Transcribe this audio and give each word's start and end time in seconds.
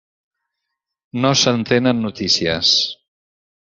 No 1.25 1.33
se'n 1.43 1.63
tenen 1.73 2.05
notícies. 2.09 2.77